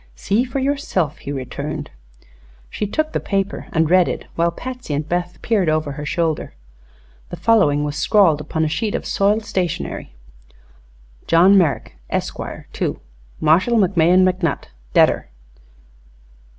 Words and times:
"See 0.15 0.43
for 0.43 0.57
yourself," 0.57 1.19
he 1.19 1.31
returned. 1.31 1.91
She 2.71 2.87
took 2.87 3.13
the 3.13 3.19
paper 3.19 3.67
and 3.71 3.87
read 3.87 4.07
it, 4.07 4.25
while 4.33 4.49
Patsy 4.49 4.95
and 4.95 5.07
Beth 5.07 5.37
peered 5.43 5.69
over 5.69 5.91
her 5.91 6.07
shoulder. 6.07 6.55
The 7.29 7.35
following 7.35 7.83
was 7.83 7.95
scrawled 7.97 8.41
upon 8.41 8.65
a 8.65 8.67
sheet 8.67 8.95
of 8.95 9.05
soiled 9.05 9.45
stationery: 9.45 10.15
"John 11.27 11.55
Merrak, 11.55 11.91
esquare, 12.09 12.65
to 12.73 12.99
Marshall 13.39 13.77
McMahon 13.77 14.27
McNutt, 14.27 14.69
detter. 14.95 15.25